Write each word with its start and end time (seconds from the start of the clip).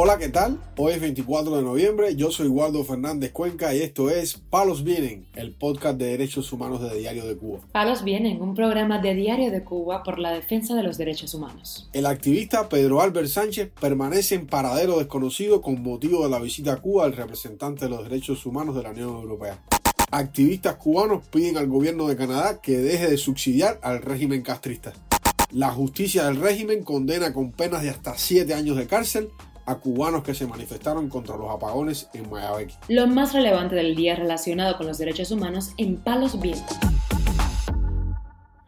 Hola, 0.00 0.16
¿qué 0.16 0.28
tal? 0.28 0.60
Hoy 0.76 0.92
es 0.92 1.00
24 1.00 1.56
de 1.56 1.62
noviembre, 1.64 2.14
yo 2.14 2.30
soy 2.30 2.46
Waldo 2.46 2.84
Fernández 2.84 3.32
Cuenca 3.32 3.74
y 3.74 3.80
esto 3.80 4.10
es 4.10 4.34
Palos 4.34 4.84
Vienen, 4.84 5.26
el 5.34 5.50
podcast 5.50 5.98
de 5.98 6.06
derechos 6.06 6.52
humanos 6.52 6.80
de 6.80 6.96
Diario 6.96 7.26
de 7.26 7.36
Cuba. 7.36 7.58
Palos 7.72 8.04
Vienen, 8.04 8.40
un 8.40 8.54
programa 8.54 9.00
de 9.00 9.16
Diario 9.16 9.50
de 9.50 9.64
Cuba 9.64 10.04
por 10.04 10.20
la 10.20 10.30
defensa 10.30 10.76
de 10.76 10.84
los 10.84 10.98
derechos 10.98 11.34
humanos. 11.34 11.90
El 11.92 12.06
activista 12.06 12.68
Pedro 12.68 13.00
Albert 13.02 13.26
Sánchez 13.26 13.72
permanece 13.80 14.36
en 14.36 14.46
paradero 14.46 15.00
desconocido 15.00 15.60
con 15.62 15.82
motivo 15.82 16.22
de 16.22 16.30
la 16.30 16.38
visita 16.38 16.74
a 16.74 16.76
Cuba 16.76 17.06
del 17.06 17.16
representante 17.16 17.86
de 17.86 17.90
los 17.90 18.04
derechos 18.04 18.46
humanos 18.46 18.76
de 18.76 18.84
la 18.84 18.90
Unión 18.90 19.08
Europea. 19.08 19.58
Activistas 20.12 20.76
cubanos 20.76 21.26
piden 21.26 21.56
al 21.56 21.66
gobierno 21.66 22.06
de 22.06 22.14
Canadá 22.14 22.60
que 22.60 22.78
deje 22.78 23.10
de 23.10 23.16
subsidiar 23.16 23.80
al 23.82 24.00
régimen 24.00 24.42
castrista. 24.42 24.92
La 25.50 25.70
justicia 25.70 26.26
del 26.26 26.36
régimen 26.36 26.84
condena 26.84 27.32
con 27.32 27.50
penas 27.50 27.82
de 27.82 27.90
hasta 27.90 28.16
7 28.16 28.54
años 28.54 28.76
de 28.76 28.86
cárcel 28.86 29.30
a 29.68 29.80
cubanos 29.80 30.22
que 30.22 30.32
se 30.32 30.46
manifestaron 30.46 31.10
contra 31.10 31.36
los 31.36 31.50
apagones 31.50 32.08
en 32.14 32.30
Mayabeque. 32.30 32.74
Lo 32.88 33.06
más 33.06 33.34
relevante 33.34 33.74
del 33.74 33.94
día 33.94 34.16
relacionado 34.16 34.78
con 34.78 34.86
los 34.86 34.96
derechos 34.96 35.30
humanos 35.30 35.72
en 35.76 35.98
Palos 35.98 36.40
Vientos. 36.40 36.74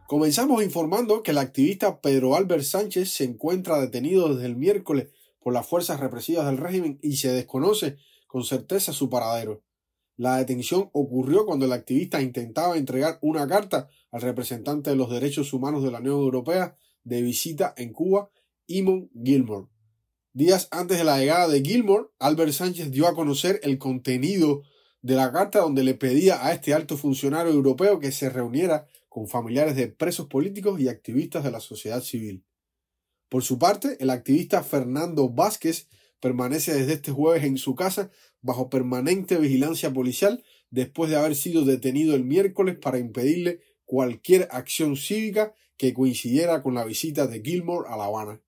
Comenzamos 0.06 0.62
informando 0.62 1.22
que 1.22 1.30
el 1.30 1.38
activista 1.38 2.02
Pedro 2.02 2.34
Albert 2.34 2.64
Sánchez 2.64 3.12
se 3.12 3.24
encuentra 3.24 3.80
detenido 3.80 4.34
desde 4.34 4.44
el 4.46 4.56
miércoles 4.56 5.08
por 5.40 5.54
las 5.54 5.66
fuerzas 5.66 6.00
represivas 6.00 6.44
del 6.44 6.58
régimen 6.58 6.98
y 7.00 7.16
se 7.16 7.32
desconoce 7.32 7.96
con 8.26 8.44
certeza 8.44 8.92
su 8.92 9.08
paradero. 9.08 9.62
La 10.18 10.36
detención 10.36 10.90
ocurrió 10.92 11.46
cuando 11.46 11.64
el 11.64 11.72
activista 11.72 12.20
intentaba 12.20 12.76
entregar 12.76 13.18
una 13.22 13.48
carta 13.48 13.88
al 14.10 14.20
representante 14.20 14.90
de 14.90 14.96
los 14.96 15.08
derechos 15.08 15.54
humanos 15.54 15.82
de 15.82 15.92
la 15.92 16.00
Unión 16.00 16.16
Europea 16.16 16.76
de 17.04 17.22
visita 17.22 17.72
en 17.78 17.94
Cuba, 17.94 18.28
Imon 18.66 19.08
Gilmore. 19.24 19.68
Días 20.32 20.68
antes 20.70 20.96
de 20.96 21.02
la 21.02 21.18
llegada 21.18 21.48
de 21.48 21.60
Gilmore, 21.60 22.06
Albert 22.20 22.52
Sánchez 22.52 22.92
dio 22.92 23.08
a 23.08 23.16
conocer 23.16 23.58
el 23.64 23.78
contenido 23.78 24.62
de 25.02 25.16
la 25.16 25.32
carta 25.32 25.58
donde 25.58 25.82
le 25.82 25.94
pedía 25.94 26.46
a 26.46 26.52
este 26.52 26.72
alto 26.72 26.96
funcionario 26.96 27.52
europeo 27.52 27.98
que 27.98 28.12
se 28.12 28.30
reuniera 28.30 28.86
con 29.08 29.26
familiares 29.26 29.74
de 29.74 29.88
presos 29.88 30.28
políticos 30.28 30.80
y 30.80 30.86
activistas 30.86 31.42
de 31.42 31.50
la 31.50 31.58
sociedad 31.58 32.00
civil. 32.00 32.44
Por 33.28 33.42
su 33.42 33.58
parte, 33.58 33.96
el 33.98 34.10
activista 34.10 34.62
Fernando 34.62 35.28
Vázquez 35.28 35.88
permanece 36.20 36.74
desde 36.74 36.92
este 36.92 37.10
jueves 37.10 37.42
en 37.42 37.58
su 37.58 37.74
casa 37.74 38.12
bajo 38.40 38.70
permanente 38.70 39.36
vigilancia 39.36 39.92
policial 39.92 40.44
después 40.70 41.10
de 41.10 41.16
haber 41.16 41.34
sido 41.34 41.64
detenido 41.64 42.14
el 42.14 42.22
miércoles 42.24 42.78
para 42.80 42.98
impedirle 42.98 43.62
cualquier 43.84 44.46
acción 44.52 44.96
cívica 44.96 45.56
que 45.76 45.92
coincidiera 45.92 46.62
con 46.62 46.74
la 46.74 46.84
visita 46.84 47.26
de 47.26 47.42
Gilmore 47.42 47.88
a 47.88 47.96
La 47.96 48.04
Habana. 48.04 48.40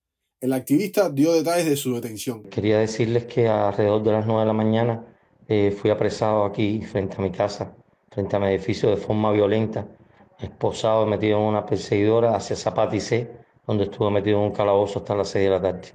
El 0.43 0.53
activista 0.55 1.09
dio 1.09 1.33
detalles 1.35 1.67
de 1.67 1.77
su 1.77 1.95
detención. 1.95 2.43
Quería 2.43 2.81
decirles 2.81 3.27
que 3.27 3.47
alrededor 3.47 4.03
de 4.03 4.11
las 4.11 4.27
9 4.27 4.41
de 4.41 4.47
la 4.49 4.53
mañana 4.53 5.05
eh, 5.47 5.71
fui 5.71 5.89
apresado 5.89 6.45
aquí 6.45 6.83
frente 6.83 7.15
a 7.17 7.21
mi 7.21 7.31
casa, 7.31 7.77
frente 8.11 8.35
a 8.35 8.41
mi 8.41 8.47
edificio 8.47 8.91
de 8.91 8.97
forma 8.97 9.31
violenta, 9.31 9.87
esposado, 10.41 11.07
metido 11.07 11.39
en 11.39 11.45
una 11.45 11.65
perseguidora 11.65 12.35
hacia 12.35 12.57
C, 12.57 13.31
donde 13.69 13.85
estuve 13.85 14.11
metido 14.11 14.39
en 14.39 14.47
un 14.47 14.51
calabozo 14.51 14.99
hasta 14.99 15.15
las 15.15 15.29
6 15.29 15.45
de 15.45 15.51
la 15.51 15.63
tarde. 15.63 15.93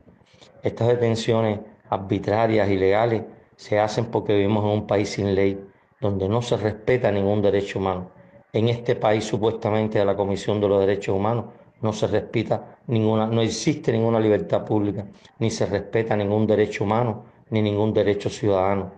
Estas 0.63 0.87
detenciones 0.87 1.59
arbitrarias, 1.89 2.69
ilegales, 2.69 3.23
se 3.57 3.77
hacen 3.77 4.05
porque 4.05 4.33
vivimos 4.33 4.63
en 4.63 4.69
un 4.69 4.87
país 4.87 5.09
sin 5.09 5.35
ley, 5.35 5.61
donde 5.99 6.29
no 6.29 6.41
se 6.41 6.55
respeta 6.55 7.11
ningún 7.11 7.41
derecho 7.41 7.79
humano. 7.79 8.11
En 8.53 8.69
este 8.69 8.95
país 8.95 9.25
supuestamente 9.25 9.99
de 9.99 10.05
la 10.05 10.15
Comisión 10.15 10.61
de 10.61 10.69
los 10.69 10.79
Derechos 10.79 11.17
Humanos 11.17 11.47
no 11.81 11.93
se 11.93 12.07
respeta 12.07 12.77
ninguna, 12.87 13.27
no 13.27 13.41
existe 13.41 13.91
ninguna 13.91 14.19
libertad 14.19 14.65
pública, 14.65 15.05
ni 15.39 15.49
se 15.51 15.65
respeta 15.65 16.15
ningún 16.15 16.47
derecho 16.47 16.83
humano, 16.83 17.25
ni 17.49 17.61
ningún 17.61 17.93
derecho 17.93 18.29
ciudadano. 18.29 18.91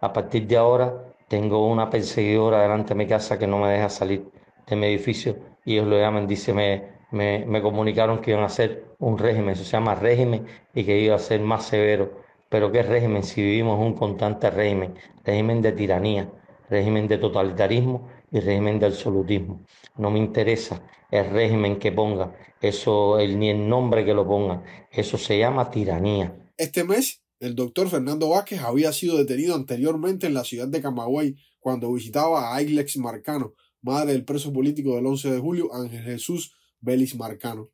A 0.00 0.12
partir 0.12 0.46
de 0.46 0.56
ahora 0.56 1.04
tengo 1.28 1.66
una 1.66 1.88
perseguidora 1.90 2.62
delante 2.62 2.90
de 2.90 2.94
mi 2.96 3.06
casa 3.06 3.38
que 3.38 3.46
no 3.46 3.58
me 3.58 3.68
deja 3.70 3.88
salir 3.88 4.30
de 4.66 4.76
mi 4.76 4.86
edificio 4.86 5.36
y 5.64 5.74
ellos 5.74 5.86
lo 5.86 5.98
llaman, 5.98 6.26
dice, 6.26 6.52
me, 6.52 6.84
me, 7.10 7.44
me 7.46 7.62
comunicaron 7.62 8.20
que 8.20 8.30
iban 8.32 8.42
a 8.42 8.46
hacer 8.46 8.84
un 8.98 9.18
régimen, 9.18 9.56
se 9.56 9.64
llama 9.64 9.94
régimen 9.94 10.46
y 10.74 10.84
que 10.84 10.98
iba 10.98 11.16
a 11.16 11.18
ser 11.18 11.40
más 11.40 11.66
severo. 11.66 12.10
Pero 12.48 12.72
¿qué 12.72 12.82
régimen 12.82 13.22
si 13.22 13.42
vivimos 13.42 13.78
un 13.78 13.94
constante 13.94 14.50
régimen? 14.50 14.94
Régimen 15.24 15.62
de 15.62 15.72
tiranía, 15.72 16.28
régimen 16.70 17.08
de 17.08 17.18
totalitarismo 17.18 18.08
y 18.30 18.40
régimen 18.40 18.78
de 18.78 18.86
absolutismo. 18.86 19.66
No 19.98 20.10
me 20.10 20.18
interesa 20.18 20.82
el 21.10 21.28
régimen 21.30 21.78
que 21.78 21.92
ponga, 21.92 22.36
eso 22.60 23.18
ni 23.18 23.50
el 23.50 23.68
nombre 23.68 24.04
que 24.04 24.14
lo 24.14 24.26
ponga, 24.26 24.62
eso 24.92 25.18
se 25.18 25.38
llama 25.38 25.70
tiranía. 25.70 26.36
Este 26.56 26.84
mes, 26.84 27.22
el 27.40 27.56
doctor 27.56 27.88
Fernando 27.88 28.28
Vázquez 28.28 28.60
había 28.60 28.92
sido 28.92 29.18
detenido 29.18 29.54
anteriormente 29.54 30.26
en 30.26 30.34
la 30.34 30.44
ciudad 30.44 30.68
de 30.68 30.80
Camagüey 30.80 31.36
cuando 31.58 31.92
visitaba 31.92 32.50
a 32.50 32.56
Ailex 32.56 32.96
Marcano, 32.98 33.54
madre 33.82 34.12
del 34.12 34.24
preso 34.24 34.52
político 34.52 34.94
del 34.94 35.06
11 35.06 35.32
de 35.32 35.38
julio, 35.38 35.74
Ángel 35.74 36.02
Jesús 36.02 36.54
Vélez 36.80 37.14
Marcano. 37.16 37.70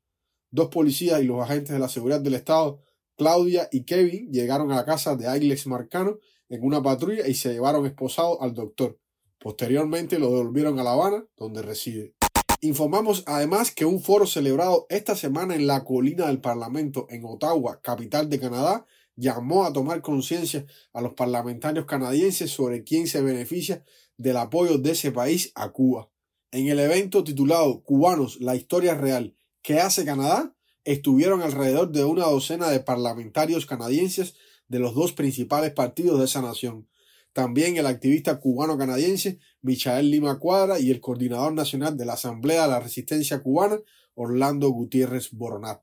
Dos 0.50 0.68
policías 0.68 1.22
y 1.22 1.26
los 1.26 1.42
agentes 1.42 1.72
de 1.72 1.78
la 1.78 1.88
seguridad 1.88 2.20
del 2.20 2.34
Estado, 2.34 2.80
Claudia 3.16 3.68
y 3.70 3.84
Kevin, 3.84 4.30
llegaron 4.30 4.72
a 4.72 4.76
la 4.76 4.84
casa 4.84 5.16
de 5.16 5.26
Ailex 5.26 5.66
Marcano 5.66 6.18
en 6.48 6.62
una 6.64 6.82
patrulla 6.82 7.26
y 7.26 7.34
se 7.34 7.52
llevaron 7.52 7.86
esposado 7.86 8.40
al 8.42 8.54
doctor. 8.54 8.98
Posteriormente 9.38 10.18
lo 10.18 10.30
devolvieron 10.30 10.78
a 10.78 10.84
La 10.84 10.92
Habana, 10.92 11.26
donde 11.36 11.62
reside. 11.62 12.14
Informamos 12.62 13.22
además 13.26 13.70
que 13.70 13.84
un 13.84 14.00
foro 14.00 14.26
celebrado 14.26 14.86
esta 14.88 15.14
semana 15.14 15.54
en 15.54 15.66
la 15.66 15.84
colina 15.84 16.26
del 16.26 16.40
Parlamento 16.40 17.06
en 17.10 17.24
Ottawa, 17.24 17.80
capital 17.82 18.30
de 18.30 18.40
Canadá, 18.40 18.86
llamó 19.14 19.64
a 19.64 19.72
tomar 19.72 20.02
conciencia 20.02 20.66
a 20.92 21.00
los 21.00 21.14
parlamentarios 21.14 21.86
canadienses 21.86 22.50
sobre 22.50 22.82
quién 22.82 23.06
se 23.06 23.22
beneficia 23.22 23.84
del 24.16 24.38
apoyo 24.38 24.78
de 24.78 24.92
ese 24.92 25.12
país 25.12 25.52
a 25.54 25.70
Cuba. 25.70 26.10
En 26.50 26.68
el 26.68 26.78
evento 26.78 27.22
titulado 27.24 27.82
Cubanos, 27.82 28.40
la 28.40 28.56
historia 28.56 28.94
real, 28.94 29.36
¿qué 29.62 29.80
hace 29.80 30.04
Canadá? 30.04 30.56
estuvieron 30.86 31.42
alrededor 31.42 31.90
de 31.90 32.04
una 32.04 32.26
docena 32.26 32.70
de 32.70 32.78
parlamentarios 32.78 33.66
canadienses 33.66 34.36
de 34.68 34.78
los 34.78 34.94
dos 34.94 35.12
principales 35.12 35.72
partidos 35.72 36.18
de 36.18 36.24
esa 36.24 36.42
nación, 36.42 36.88
también 37.32 37.76
el 37.76 37.86
activista 37.86 38.40
cubano-canadiense 38.40 39.38
Michael 39.60 40.10
Lima 40.10 40.38
Cuadra 40.38 40.80
y 40.80 40.90
el 40.90 41.00
coordinador 41.00 41.52
nacional 41.52 41.96
de 41.96 42.06
la 42.06 42.14
Asamblea 42.14 42.62
de 42.62 42.68
la 42.68 42.80
Resistencia 42.80 43.42
Cubana, 43.42 43.78
Orlando 44.14 44.70
Gutiérrez 44.70 45.30
Boronat. 45.32 45.82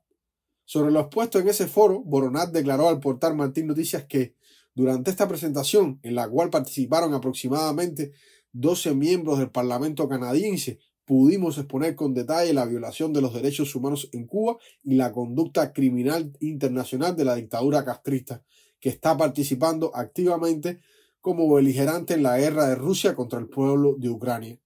Sobre 0.64 0.90
lo 0.90 1.00
expuesto 1.00 1.38
en 1.38 1.48
ese 1.48 1.68
foro, 1.68 2.02
Boronat 2.02 2.50
declaró 2.50 2.88
al 2.88 2.98
portal 2.98 3.36
Martín 3.36 3.68
Noticias 3.68 4.04
que, 4.06 4.34
durante 4.74 5.10
esta 5.10 5.28
presentación, 5.28 6.00
en 6.02 6.16
la 6.16 6.28
cual 6.28 6.50
participaron 6.50 7.14
aproximadamente 7.14 8.12
12 8.52 8.94
miembros 8.94 9.38
del 9.38 9.50
Parlamento 9.50 10.08
canadiense, 10.08 10.80
pudimos 11.04 11.58
exponer 11.58 11.94
con 11.94 12.14
detalle 12.14 12.52
la 12.52 12.64
violación 12.64 13.12
de 13.12 13.20
los 13.20 13.34
derechos 13.34 13.74
humanos 13.74 14.08
en 14.12 14.26
Cuba 14.26 14.56
y 14.82 14.94
la 14.94 15.12
conducta 15.12 15.72
criminal 15.72 16.32
internacional 16.40 17.14
de 17.14 17.24
la 17.24 17.36
dictadura 17.36 17.84
castrista, 17.84 18.42
que 18.84 18.90
está 18.90 19.16
participando 19.16 19.92
activamente 19.96 20.78
como 21.22 21.50
beligerante 21.50 22.12
en 22.12 22.22
la 22.22 22.36
guerra 22.36 22.68
de 22.68 22.74
Rusia 22.74 23.14
contra 23.14 23.38
el 23.38 23.48
pueblo 23.48 23.94
de 23.96 24.10
Ucrania. 24.10 24.60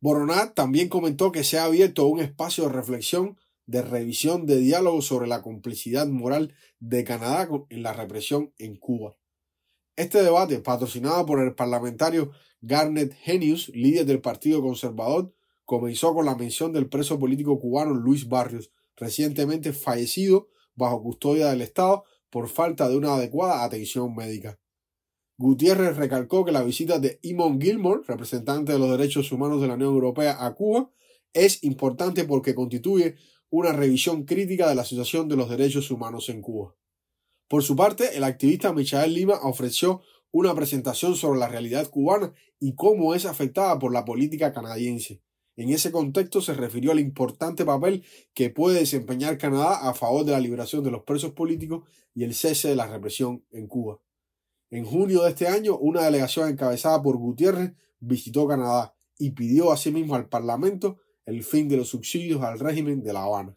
Boronat 0.00 0.54
también 0.54 0.88
comentó 0.88 1.30
que 1.30 1.44
se 1.44 1.58
ha 1.58 1.64
abierto 1.64 2.06
un 2.06 2.20
espacio 2.20 2.64
de 2.64 2.72
reflexión, 2.72 3.36
de 3.66 3.82
revisión, 3.82 4.46
de 4.46 4.56
diálogo 4.56 5.02
sobre 5.02 5.26
la 5.26 5.42
complicidad 5.42 6.06
moral 6.06 6.54
de 6.80 7.04
Canadá 7.04 7.46
en 7.68 7.82
la 7.82 7.92
represión 7.92 8.54
en 8.56 8.76
Cuba. 8.76 9.18
Este 9.94 10.22
debate, 10.22 10.60
patrocinado 10.60 11.26
por 11.26 11.38
el 11.42 11.54
parlamentario 11.54 12.30
Garnet 12.62 13.12
Genius, 13.12 13.68
líder 13.74 14.06
del 14.06 14.22
Partido 14.22 14.62
Conservador, 14.62 15.34
comenzó 15.66 16.14
con 16.14 16.24
la 16.24 16.34
mención 16.34 16.72
del 16.72 16.88
preso 16.88 17.18
político 17.18 17.58
cubano 17.58 17.92
Luis 17.92 18.26
Barrios, 18.26 18.70
recientemente 18.96 19.74
fallecido 19.74 20.48
bajo 20.76 21.02
custodia 21.02 21.50
del 21.50 21.60
Estado 21.60 22.04
por 22.34 22.48
falta 22.48 22.88
de 22.88 22.96
una 22.96 23.14
adecuada 23.14 23.62
atención 23.62 24.12
médica. 24.12 24.58
Gutiérrez 25.38 25.96
recalcó 25.96 26.44
que 26.44 26.50
la 26.50 26.64
visita 26.64 26.98
de 26.98 27.20
Imon 27.22 27.60
Gilmore, 27.60 28.02
representante 28.08 28.72
de 28.72 28.80
los 28.80 28.90
derechos 28.90 29.30
humanos 29.30 29.60
de 29.60 29.68
la 29.68 29.74
Unión 29.74 29.94
Europea 29.94 30.44
a 30.44 30.52
Cuba, 30.52 30.90
es 31.32 31.62
importante 31.62 32.24
porque 32.24 32.56
constituye 32.56 33.14
una 33.50 33.70
revisión 33.70 34.24
crítica 34.24 34.68
de 34.68 34.74
la 34.74 34.84
situación 34.84 35.28
de 35.28 35.36
los 35.36 35.48
derechos 35.48 35.92
humanos 35.92 36.28
en 36.28 36.42
Cuba. 36.42 36.74
Por 37.46 37.62
su 37.62 37.76
parte, 37.76 38.16
el 38.16 38.24
activista 38.24 38.72
Michael 38.72 39.14
Lima 39.14 39.38
ofreció 39.44 40.02
una 40.32 40.56
presentación 40.56 41.14
sobre 41.14 41.38
la 41.38 41.46
realidad 41.46 41.88
cubana 41.88 42.34
y 42.58 42.74
cómo 42.74 43.14
es 43.14 43.26
afectada 43.26 43.78
por 43.78 43.92
la 43.92 44.04
política 44.04 44.52
canadiense. 44.52 45.22
En 45.56 45.70
ese 45.70 45.92
contexto 45.92 46.40
se 46.40 46.54
refirió 46.54 46.90
al 46.90 46.98
importante 46.98 47.64
papel 47.64 48.04
que 48.34 48.50
puede 48.50 48.80
desempeñar 48.80 49.38
Canadá 49.38 49.88
a 49.88 49.94
favor 49.94 50.24
de 50.24 50.32
la 50.32 50.40
liberación 50.40 50.82
de 50.82 50.90
los 50.90 51.04
presos 51.04 51.32
políticos 51.32 51.88
y 52.14 52.24
el 52.24 52.34
cese 52.34 52.68
de 52.68 52.76
la 52.76 52.86
represión 52.86 53.44
en 53.52 53.68
Cuba. 53.68 54.00
En 54.70 54.84
junio 54.84 55.22
de 55.22 55.30
este 55.30 55.46
año, 55.46 55.78
una 55.78 56.02
delegación 56.02 56.48
encabezada 56.48 57.00
por 57.02 57.16
Gutiérrez 57.16 57.74
visitó 58.00 58.48
Canadá 58.48 58.94
y 59.18 59.30
pidió 59.30 59.70
asimismo 59.70 60.16
al 60.16 60.28
Parlamento 60.28 60.98
el 61.26 61.44
fin 61.44 61.68
de 61.68 61.76
los 61.76 61.88
subsidios 61.88 62.42
al 62.42 62.58
régimen 62.58 63.02
de 63.02 63.12
La 63.12 63.22
Habana. 63.22 63.52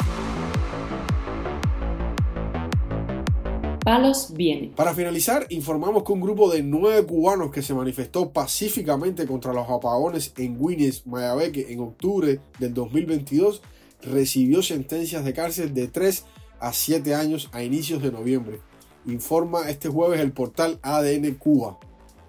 Para 4.76 4.94
finalizar, 4.94 5.48
informamos 5.50 6.04
que 6.04 6.12
un 6.12 6.20
grupo 6.20 6.52
de 6.52 6.62
nueve 6.62 7.06
cubanos 7.06 7.52
que 7.52 7.62
se 7.62 7.74
manifestó 7.74 8.34
pacíficamente 8.34 9.26
contra 9.26 9.54
los 9.54 9.70
apagones 9.70 10.34
en 10.36 10.60
Guinness, 10.60 11.08
Mayabeque, 11.08 11.72
en 11.72 11.80
octubre 11.80 12.42
del 12.60 12.74
2022, 12.74 13.62
recibió 14.02 14.62
sentencias 14.62 15.24
de 15.24 15.32
cárcel 15.32 15.74
de 15.74 15.88
3 15.88 16.26
a 16.60 16.74
7 16.74 17.16
años 17.16 17.50
a 17.54 17.64
inicios 17.64 18.04
de 18.04 18.12
noviembre. 18.12 18.60
Informa 19.06 19.70
este 19.70 19.88
jueves 19.88 20.20
el 20.20 20.34
portal 20.34 20.80
ADN 20.82 21.36
Cuba. 21.36 21.80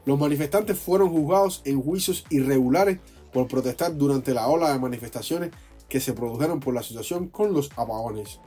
Los 0.05 0.17
manifestantes 0.17 0.79
fueron 0.79 1.11
juzgados 1.11 1.63
en 1.65 1.83
juicios 1.83 2.25
irregulares 2.31 3.01
por 3.33 3.49
protestar 3.49 3.97
durante 3.97 4.33
la 4.33 4.47
ola 4.47 4.73
de 4.73 4.79
manifestaciones 4.79 5.51
que 5.89 5.99
se 5.99 6.13
produjeron 6.13 6.61
por 6.61 6.73
la 6.73 6.85
situación 6.85 7.27
con 7.27 7.53
los 7.53 7.71
apagones. 7.75 8.39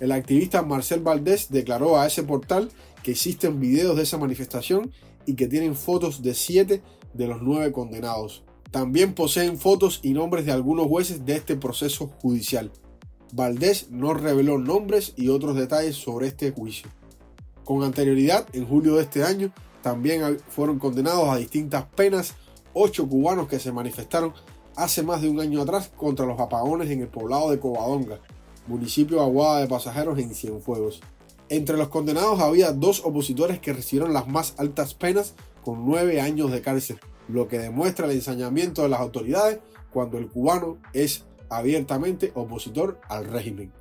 El 0.00 0.12
activista 0.12 0.62
Marcel 0.62 1.00
Valdés 1.00 1.48
declaró 1.50 1.98
a 1.98 2.06
ese 2.06 2.22
portal 2.22 2.70
que 3.02 3.12
existen 3.12 3.58
videos 3.58 3.96
de 3.96 4.04
esa 4.04 4.18
manifestación 4.18 4.92
y 5.26 5.34
que 5.34 5.48
tienen 5.48 5.74
fotos 5.74 6.22
de 6.22 6.34
siete 6.34 6.82
de 7.14 7.26
los 7.26 7.42
nueve 7.42 7.72
condenados. 7.72 8.44
También 8.70 9.14
poseen 9.14 9.58
fotos 9.58 10.00
y 10.02 10.12
nombres 10.12 10.46
de 10.46 10.52
algunos 10.52 10.86
jueces 10.86 11.24
de 11.24 11.36
este 11.36 11.56
proceso 11.56 12.08
judicial. 12.20 12.70
Valdés 13.32 13.90
no 13.90 14.14
reveló 14.14 14.58
nombres 14.58 15.14
y 15.16 15.28
otros 15.28 15.56
detalles 15.56 15.96
sobre 15.96 16.28
este 16.28 16.50
juicio. 16.52 16.88
Con 17.64 17.82
anterioridad, 17.82 18.46
en 18.52 18.66
julio 18.66 18.96
de 18.96 19.02
este 19.02 19.24
año, 19.24 19.52
también 19.82 20.38
fueron 20.48 20.78
condenados 20.78 21.28
a 21.28 21.36
distintas 21.36 21.84
penas 21.84 22.34
ocho 22.72 23.08
cubanos 23.08 23.48
que 23.48 23.58
se 23.58 23.72
manifestaron 23.72 24.32
hace 24.76 25.02
más 25.02 25.20
de 25.20 25.28
un 25.28 25.40
año 25.40 25.60
atrás 25.60 25.90
contra 25.96 26.24
los 26.24 26.38
apagones 26.38 26.88
en 26.90 27.00
el 27.00 27.08
poblado 27.08 27.50
de 27.50 27.58
Covadonga, 27.58 28.20
municipio 28.68 29.22
Aguada 29.22 29.60
de 29.60 29.66
Pasajeros 29.66 30.18
en 30.18 30.34
Cienfuegos. 30.34 31.00
Entre 31.48 31.76
los 31.76 31.88
condenados 31.88 32.40
había 32.40 32.72
dos 32.72 33.02
opositores 33.04 33.58
que 33.58 33.72
recibieron 33.72 34.12
las 34.12 34.28
más 34.28 34.54
altas 34.58 34.94
penas 34.94 35.34
con 35.64 35.86
nueve 35.86 36.20
años 36.20 36.52
de 36.52 36.60
cárcel, 36.60 37.00
lo 37.28 37.48
que 37.48 37.58
demuestra 37.58 38.06
el 38.06 38.12
ensañamiento 38.12 38.82
de 38.82 38.90
las 38.90 39.00
autoridades 39.00 39.58
cuando 39.90 40.18
el 40.18 40.28
cubano 40.28 40.76
es 40.92 41.24
abiertamente 41.48 42.30
opositor 42.34 43.00
al 43.08 43.24
régimen. 43.24 43.72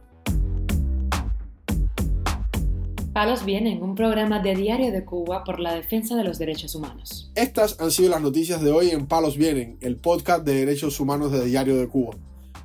Palos 3.11 3.43
Vienen, 3.45 3.81
un 3.81 3.95
programa 3.95 4.39
de 4.39 4.55
Diario 4.55 4.91
de 4.91 5.03
Cuba 5.03 5.43
por 5.43 5.59
la 5.59 5.73
defensa 5.73 6.15
de 6.15 6.23
los 6.23 6.37
derechos 6.37 6.75
humanos. 6.75 7.31
Estas 7.33 7.81
han 7.81 7.89
sido 7.89 8.11
las 8.11 8.21
noticias 8.21 8.61
de 8.61 8.71
hoy 8.71 8.91
en 8.91 9.07
Palos 9.07 9.37
Vienen, 9.37 9.77
el 9.81 9.97
podcast 9.97 10.45
de 10.45 10.53
derechos 10.53 10.99
humanos 10.99 11.31
de 11.31 11.43
Diario 11.43 11.77
de 11.77 11.87
Cuba. 11.87 12.15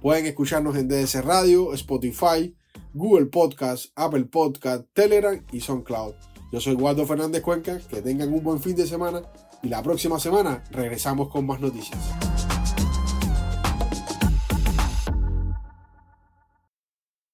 Pueden 0.03 0.27
escucharnos 0.27 0.77
en 0.77 0.89
DS 0.89 1.25
Radio, 1.25 1.73
Spotify, 1.75 2.57
Google 2.93 3.27
Podcast, 3.27 3.93
Apple 3.95 4.25
Podcast, 4.25 4.85
Telegram 4.93 5.41
y 5.53 5.61
SoundCloud. 5.61 6.15
Yo 6.51 6.61
soy 6.61 6.75
Waldo 6.75 7.07
Fernández 7.07 7.41
Cuenca, 7.41 7.79
que 7.89 8.03
tengan 8.03 8.33
un 8.33 8.43
buen 8.43 8.61
fin 8.61 8.75
de 8.75 8.89
semana 8.89 9.23
y 9.63 9.69
la 9.69 9.81
próxima 9.81 10.19
semana 10.19 10.65
regresamos 10.73 11.29
con 11.29 11.47
más 11.47 11.61
noticias. 11.61 12.32